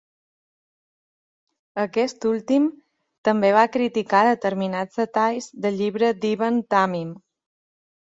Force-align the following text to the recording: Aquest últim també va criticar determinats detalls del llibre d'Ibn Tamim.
Aquest 1.81 2.25
últim 2.29 2.65
també 3.29 3.51
va 3.57 3.65
criticar 3.75 4.21
determinats 4.29 4.97
detalls 5.03 5.49
del 5.67 5.77
llibre 5.83 6.11
d'Ibn 6.25 6.59
Tamim. 6.75 7.13